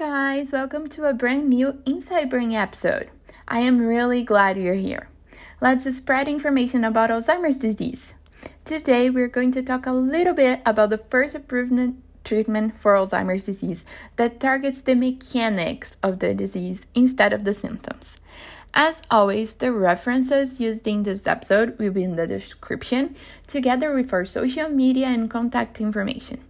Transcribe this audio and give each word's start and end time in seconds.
guys, 0.00 0.50
welcome 0.50 0.88
to 0.88 1.04
a 1.04 1.12
brand 1.12 1.46
new 1.46 1.76
Inside 1.84 2.30
Brain 2.30 2.54
episode. 2.54 3.10
I 3.46 3.60
am 3.60 3.86
really 3.86 4.22
glad 4.22 4.56
you're 4.56 4.72
here. 4.72 5.10
Let's 5.60 5.84
spread 5.94 6.26
information 6.26 6.84
about 6.84 7.10
Alzheimer's 7.10 7.58
disease. 7.58 8.14
Today, 8.64 9.10
we're 9.10 9.28
going 9.28 9.52
to 9.52 9.62
talk 9.62 9.84
a 9.84 9.92
little 9.92 10.32
bit 10.32 10.62
about 10.64 10.88
the 10.88 10.96
first 10.96 11.34
approved 11.34 11.98
treatment 12.24 12.78
for 12.78 12.94
Alzheimer's 12.94 13.44
disease 13.44 13.84
that 14.16 14.40
targets 14.40 14.80
the 14.80 14.94
mechanics 14.94 15.98
of 16.02 16.20
the 16.20 16.32
disease 16.32 16.86
instead 16.94 17.34
of 17.34 17.44
the 17.44 17.52
symptoms. 17.52 18.16
As 18.72 19.02
always, 19.10 19.52
the 19.52 19.70
references 19.70 20.58
used 20.58 20.88
in 20.88 21.02
this 21.02 21.26
episode 21.26 21.78
will 21.78 21.92
be 21.92 22.04
in 22.04 22.16
the 22.16 22.26
description, 22.26 23.16
together 23.46 23.92
with 23.92 24.14
our 24.14 24.24
social 24.24 24.70
media 24.70 25.08
and 25.08 25.28
contact 25.28 25.78
information. 25.78 26.40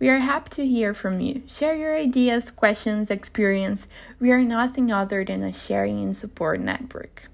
We 0.00 0.08
are 0.10 0.18
happy 0.18 0.50
to 0.50 0.66
hear 0.66 0.94
from 0.94 1.20
you. 1.20 1.42
Share 1.48 1.74
your 1.74 1.96
ideas, 1.96 2.52
questions, 2.52 3.10
experience. 3.10 3.88
We 4.20 4.30
are 4.30 4.42
nothing 4.42 4.92
other 4.92 5.24
than 5.24 5.42
a 5.42 5.52
sharing 5.52 6.00
and 6.04 6.16
support 6.16 6.60
network. 6.60 7.28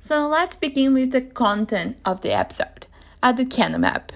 So 0.00 0.26
let's 0.26 0.56
begin 0.56 0.94
with 0.94 1.12
the 1.12 1.20
content 1.20 1.96
of 2.04 2.22
the 2.22 2.32
episode 2.32 2.86
aducanumab. 3.22 4.10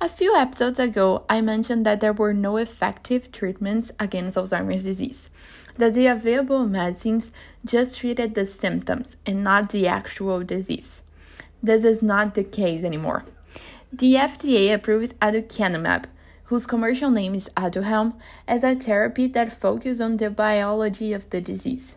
A 0.00 0.08
few 0.08 0.36
episodes 0.36 0.78
ago, 0.78 1.24
I 1.28 1.40
mentioned 1.40 1.84
that 1.86 2.00
there 2.00 2.12
were 2.12 2.32
no 2.32 2.56
effective 2.56 3.32
treatments 3.32 3.90
against 3.98 4.36
Alzheimer's 4.36 4.84
disease, 4.84 5.28
that 5.78 5.94
the 5.94 6.06
available 6.06 6.66
medicines 6.66 7.32
just 7.64 7.98
treated 7.98 8.36
the 8.36 8.46
symptoms 8.46 9.16
and 9.26 9.42
not 9.42 9.70
the 9.70 9.88
actual 9.88 10.44
disease. 10.44 11.02
This 11.62 11.82
is 11.82 12.00
not 12.00 12.36
the 12.36 12.44
case 12.44 12.84
anymore. 12.84 13.24
The 13.92 14.14
FDA 14.14 14.72
approved 14.72 15.18
aducanumab 15.18 16.04
whose 16.52 16.66
commercial 16.66 17.08
name 17.08 17.34
is 17.34 17.48
Aduhelm, 17.56 18.12
as 18.46 18.62
a 18.62 18.74
therapy 18.74 19.26
that 19.26 19.58
focuses 19.58 20.02
on 20.02 20.18
the 20.18 20.28
biology 20.28 21.14
of 21.14 21.30
the 21.30 21.40
disease. 21.40 21.94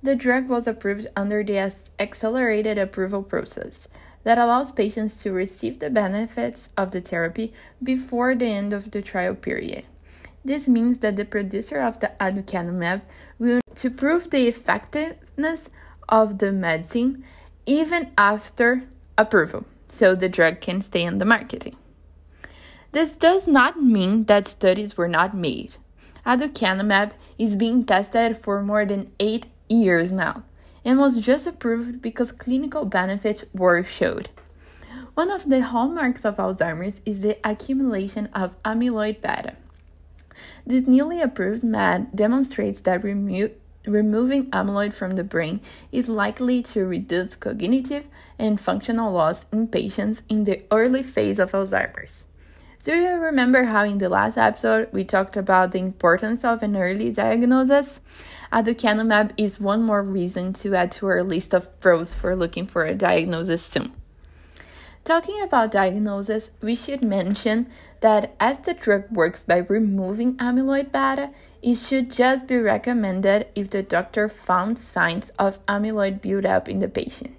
The 0.00 0.14
drug 0.14 0.48
was 0.48 0.68
approved 0.68 1.08
under 1.16 1.42
the 1.42 1.74
accelerated 1.98 2.78
approval 2.78 3.24
process 3.24 3.88
that 4.22 4.38
allows 4.38 4.70
patients 4.70 5.20
to 5.24 5.32
receive 5.32 5.80
the 5.80 5.90
benefits 5.90 6.68
of 6.76 6.92
the 6.92 7.00
therapy 7.00 7.52
before 7.82 8.36
the 8.36 8.46
end 8.46 8.72
of 8.72 8.92
the 8.92 9.02
trial 9.02 9.34
period. 9.34 9.82
This 10.44 10.68
means 10.68 10.98
that 10.98 11.16
the 11.16 11.24
producer 11.24 11.80
of 11.80 11.98
the 11.98 12.12
aducanumab 12.20 13.02
will 13.40 13.60
to 13.74 13.90
prove 13.90 14.30
the 14.30 14.46
effectiveness 14.46 15.68
of 16.08 16.38
the 16.38 16.52
medicine 16.52 17.24
even 17.66 18.12
after 18.16 18.84
approval, 19.18 19.64
so 19.88 20.14
the 20.14 20.28
drug 20.28 20.60
can 20.60 20.80
stay 20.80 21.04
on 21.08 21.18
the 21.18 21.24
marketing. 21.24 21.74
This 22.92 23.12
does 23.12 23.46
not 23.46 23.80
mean 23.80 24.24
that 24.24 24.48
studies 24.48 24.96
were 24.96 25.08
not 25.08 25.34
made. 25.34 25.76
Aducanumab 26.26 27.12
is 27.38 27.54
being 27.54 27.84
tested 27.84 28.36
for 28.36 28.62
more 28.62 28.84
than 28.84 29.12
8 29.20 29.46
years 29.68 30.10
now 30.10 30.42
and 30.84 30.98
was 30.98 31.20
just 31.20 31.46
approved 31.46 32.02
because 32.02 32.32
clinical 32.32 32.84
benefits 32.84 33.44
were 33.54 33.84
showed. 33.84 34.28
One 35.14 35.30
of 35.30 35.48
the 35.48 35.62
hallmarks 35.62 36.24
of 36.24 36.36
Alzheimer's 36.36 37.00
is 37.04 37.20
the 37.20 37.38
accumulation 37.44 38.26
of 38.34 38.60
amyloid 38.64 39.20
beta. 39.20 39.54
This 40.66 40.86
newly 40.86 41.20
approved 41.20 41.62
med 41.62 42.14
demonstrates 42.14 42.80
that 42.80 43.04
remo- 43.04 43.50
removing 43.86 44.50
amyloid 44.50 44.94
from 44.94 45.16
the 45.16 45.24
brain 45.24 45.60
is 45.92 46.08
likely 46.08 46.62
to 46.64 46.86
reduce 46.86 47.36
cognitive 47.36 48.08
and 48.38 48.60
functional 48.60 49.12
loss 49.12 49.46
in 49.52 49.68
patients 49.68 50.22
in 50.28 50.44
the 50.44 50.62
early 50.70 51.02
phase 51.02 51.38
of 51.38 51.52
Alzheimer's. 51.52 52.24
Do 52.82 52.94
you 52.94 53.10
remember 53.16 53.64
how 53.64 53.84
in 53.84 53.98
the 53.98 54.08
last 54.08 54.38
episode 54.38 54.88
we 54.90 55.04
talked 55.04 55.36
about 55.36 55.72
the 55.72 55.78
importance 55.78 56.46
of 56.46 56.62
an 56.62 56.74
early 56.74 57.12
diagnosis? 57.12 58.00
Aducanumab 58.50 59.32
is 59.36 59.60
one 59.60 59.82
more 59.82 60.02
reason 60.02 60.54
to 60.54 60.74
add 60.74 60.90
to 60.92 61.06
our 61.08 61.22
list 61.22 61.52
of 61.52 61.78
pros 61.80 62.14
for 62.14 62.34
looking 62.34 62.64
for 62.64 62.86
a 62.86 62.94
diagnosis 62.94 63.62
soon. 63.62 63.92
Talking 65.04 65.42
about 65.42 65.72
diagnosis, 65.72 66.52
we 66.62 66.74
should 66.74 67.02
mention 67.02 67.66
that 68.00 68.34
as 68.40 68.60
the 68.60 68.72
drug 68.72 69.10
works 69.10 69.44
by 69.44 69.58
removing 69.58 70.36
amyloid 70.36 70.90
beta, 70.90 71.32
it 71.60 71.74
should 71.74 72.10
just 72.10 72.46
be 72.46 72.56
recommended 72.56 73.48
if 73.54 73.68
the 73.68 73.82
doctor 73.82 74.26
found 74.26 74.78
signs 74.78 75.28
of 75.38 75.64
amyloid 75.66 76.22
buildup 76.22 76.66
in 76.66 76.78
the 76.78 76.88
patient. 76.88 77.36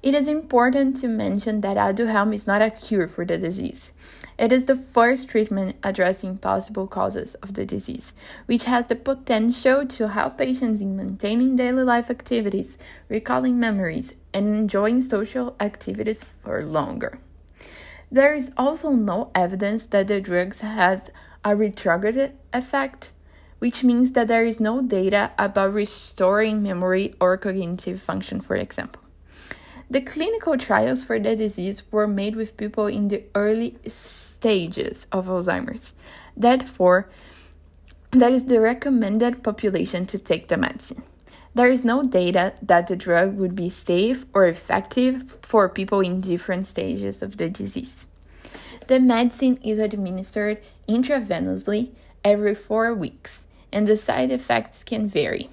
It 0.00 0.14
is 0.14 0.28
important 0.28 0.96
to 0.98 1.08
mention 1.08 1.60
that 1.62 1.76
Aduhelm 1.76 2.32
is 2.32 2.46
not 2.46 2.62
a 2.62 2.70
cure 2.70 3.08
for 3.08 3.24
the 3.24 3.36
disease. 3.36 3.90
It 4.38 4.52
is 4.52 4.62
the 4.62 4.76
first 4.76 5.28
treatment 5.28 5.74
addressing 5.82 6.38
possible 6.38 6.86
causes 6.86 7.34
of 7.42 7.54
the 7.54 7.66
disease, 7.66 8.14
which 8.46 8.62
has 8.64 8.86
the 8.86 8.94
potential 8.94 9.84
to 9.84 10.08
help 10.10 10.38
patients 10.38 10.80
in 10.80 10.96
maintaining 10.96 11.56
daily 11.56 11.82
life 11.82 12.10
activities, 12.10 12.78
recalling 13.08 13.58
memories, 13.58 14.14
and 14.32 14.54
enjoying 14.54 15.02
social 15.02 15.56
activities 15.58 16.24
for 16.44 16.62
longer. 16.62 17.18
There 18.08 18.36
is 18.36 18.52
also 18.56 18.90
no 18.90 19.32
evidence 19.34 19.86
that 19.86 20.06
the 20.06 20.20
drugs 20.20 20.60
has 20.60 21.10
a 21.44 21.56
retrograde 21.56 22.34
effect, 22.52 23.10
which 23.58 23.82
means 23.82 24.12
that 24.12 24.28
there 24.28 24.44
is 24.44 24.60
no 24.60 24.80
data 24.80 25.32
about 25.36 25.74
restoring 25.74 26.62
memory 26.62 27.16
or 27.20 27.36
cognitive 27.36 28.00
function, 28.00 28.40
for 28.40 28.54
example. 28.54 29.02
The 29.90 30.02
clinical 30.02 30.58
trials 30.58 31.04
for 31.04 31.18
the 31.18 31.34
disease 31.34 31.82
were 31.90 32.06
made 32.06 32.36
with 32.36 32.58
people 32.58 32.88
in 32.88 33.08
the 33.08 33.24
early 33.34 33.78
stages 33.86 35.06
of 35.10 35.26
Alzheimer's. 35.28 35.94
Therefore, 36.36 37.08
that 38.12 38.32
is 38.32 38.44
the 38.44 38.60
recommended 38.60 39.42
population 39.42 40.04
to 40.06 40.18
take 40.18 40.48
the 40.48 40.58
medicine. 40.58 41.02
There 41.54 41.68
is 41.70 41.84
no 41.84 42.02
data 42.02 42.52
that 42.60 42.86
the 42.86 42.96
drug 42.96 43.36
would 43.36 43.56
be 43.56 43.70
safe 43.70 44.26
or 44.34 44.46
effective 44.46 45.36
for 45.42 45.68
people 45.70 46.00
in 46.00 46.20
different 46.20 46.66
stages 46.66 47.22
of 47.22 47.38
the 47.38 47.48
disease. 47.48 48.06
The 48.88 49.00
medicine 49.00 49.58
is 49.62 49.78
administered 49.78 50.58
intravenously 50.86 51.90
every 52.22 52.54
four 52.54 52.94
weeks, 52.94 53.46
and 53.72 53.86
the 53.86 53.96
side 53.96 54.30
effects 54.30 54.84
can 54.84 55.08
vary. 55.08 55.48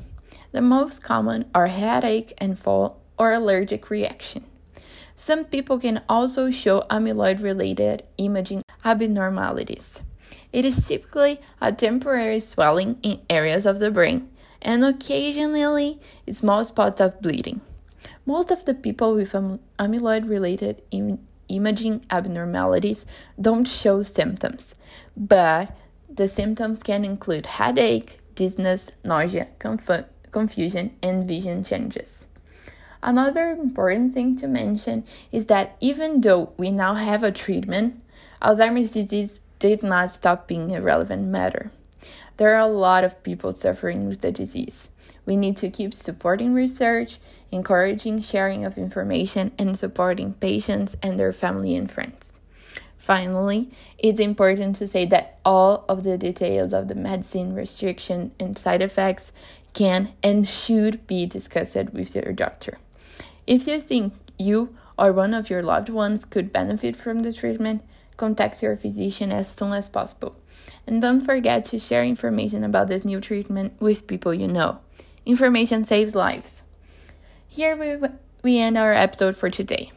The 0.52 0.62
most 0.62 1.02
common 1.02 1.46
are 1.56 1.67
headache 1.67 2.34
and 2.38 2.59
fall 2.59 3.02
or 3.18 3.31
allergic 3.34 3.90
reaction. 3.90 4.46
Some 5.16 5.46
people 5.46 5.80
can 5.80 6.02
also 6.09 6.52
show 6.52 6.81
amyloid 6.90 7.42
related 7.42 8.03
imaging 8.18 8.62
abnormalities. 8.84 10.03
It 10.52 10.66
is 10.66 10.88
typically 10.88 11.40
a 11.62 11.72
temporary 11.72 12.40
swelling 12.40 12.98
in 13.02 13.22
areas 13.30 13.66
of 13.66 13.80
the 13.80 13.92
brain 13.92 14.30
and 14.62 14.84
occasionally 14.84 16.02
small 16.30 16.66
spots 16.66 17.00
of 17.00 17.22
bleeding. 17.22 17.62
Most 18.26 18.52
of 18.52 18.66
the 18.66 18.74
people 18.74 19.16
with 19.16 19.34
amyloid 19.34 20.30
related 20.30 20.82
Im- 20.92 21.20
imaging 21.47 22.06
abnormalities 22.09 23.06
don't 23.40 23.68
show 23.68 24.02
symptoms, 24.03 24.76
but 25.16 25.76
the 26.09 26.28
symptoms 26.28 26.82
can 26.82 27.06
include 27.06 27.46
headache, 27.46 28.20
dizziness, 28.34 28.92
nausea, 29.03 29.47
conf- 29.59 30.06
confusion, 30.32 30.96
and 31.03 31.28
vision 31.28 31.64
changes. 31.64 32.28
Another 33.06 33.52
important 33.52 34.16
thing 34.16 34.36
to 34.38 34.48
mention 34.48 35.04
is 35.32 35.46
that 35.46 35.78
even 35.80 36.22
though 36.22 36.54
we 36.58 36.72
now 36.72 36.96
have 36.96 37.22
a 37.22 37.32
treatment, 37.32 38.02
Alzheimer's 38.42 38.90
disease 38.90 39.40
did 39.60 39.84
not 39.84 40.10
stop 40.10 40.48
being 40.48 40.76
a 40.76 40.82
relevant 40.82 41.28
matter. 41.28 41.72
There 42.38 42.56
are 42.56 42.68
a 42.68 42.68
lot 42.68 43.04
of 43.04 43.22
people 43.22 43.54
suffering 43.54 44.08
with 44.08 44.22
the 44.22 44.32
disease. 44.32 44.90
We 45.24 45.36
need 45.36 45.56
to 45.58 45.70
keep 45.70 45.94
supporting 45.94 46.56
research, 46.56 47.20
encouraging 47.52 48.24
sharing 48.24 48.66
of 48.66 48.76
information, 48.76 49.52
and 49.60 49.78
supporting 49.78 50.34
patients 50.34 50.98
and 51.04 51.20
their 51.20 51.32
family 51.32 51.76
and 51.76 51.92
friends. 51.92 52.34
Finally, 52.98 53.70
it's 54.00 54.20
important 54.20 54.78
to 54.78 54.88
say 54.88 55.06
that 55.06 55.38
all 55.46 55.85
of 55.88 56.02
the 56.02 56.18
details 56.18 56.74
of 56.74 56.88
the 56.88 56.96
medicine, 56.96 57.53
restriction, 57.53 58.32
and 58.40 58.58
side 58.58 58.82
effects 58.82 59.32
can 59.76 60.12
and 60.24 60.47
should 60.47 61.06
be 61.06 61.28
discussed 61.28 61.76
with 61.94 62.16
your 62.16 62.34
doctor. 62.34 62.79
If 63.47 63.68
you 63.68 63.80
think 63.80 64.14
you 64.40 64.76
or 64.97 65.14
one 65.14 65.34
of 65.34 65.50
your 65.50 65.62
loved 65.62 65.90
ones 65.90 66.26
could 66.26 66.52
benefit 66.52 66.96
from 66.96 67.22
the 67.22 67.32
treatment, 67.32 67.84
contact 68.18 68.64
your 68.64 68.76
physician 68.76 69.32
as 69.32 69.53
soon 69.53 69.74
as 69.74 69.90
possible. 69.90 70.36
And 70.88 71.02
don't 71.02 71.22
forget 71.22 71.66
to 71.66 71.80
share 71.80 72.03
information 72.03 72.64
about 72.64 72.88
this 72.88 73.06
new 73.06 73.20
treatment 73.20 73.74
with 73.80 74.08
people 74.08 74.34
you 74.34 74.47
know. 74.47 74.80
Information 75.26 75.86
saves 75.86 76.16
lives. 76.16 76.64
Here 77.47 77.76
we, 77.76 78.08
we 78.44 78.59
end 78.59 78.78
our 78.78 78.94
episode 78.94 79.38
for 79.38 79.50
today. 79.50 79.91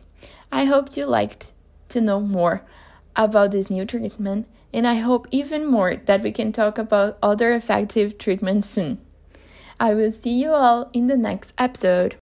I 0.51 0.65
hope 0.65 0.97
you 0.97 1.07
liked 1.07 1.53
to 1.91 2.01
know 2.01 2.21
more 2.21 2.63
about 3.17 3.51
this 3.51 3.71
new 3.71 3.85
treatment, 3.85 4.47
and 4.73 4.87
I 4.87 4.97
hope 4.97 5.27
even 5.31 5.67
more 5.67 5.97
that 5.97 6.23
we 6.23 6.33
can 6.33 6.53
talk 6.53 6.79
about 6.79 7.19
other 7.23 7.53
effective 7.53 8.19
treatments 8.19 8.69
soon. 8.69 9.01
I 9.81 9.95
will 9.95 10.13
see 10.13 10.31
you 10.31 10.51
all 10.51 10.91
in 10.93 11.07
the 11.07 11.17
next 11.17 11.53
episode. 11.59 12.17